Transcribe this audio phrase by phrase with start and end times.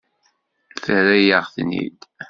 [0.83, 1.99] Terra-yaɣ-ten-id.